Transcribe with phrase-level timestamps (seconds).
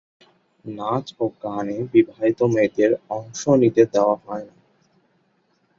[0.65, 4.55] নাচে ও গানে বিবাহিত মেয়েদের অংশ নিতে দেয়া হয়না।